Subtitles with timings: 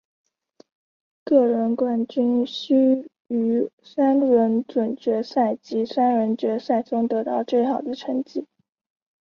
[1.23, 8.47] 个人冠军需于三轮准决赛及三轮决赛中得到最好的成绩。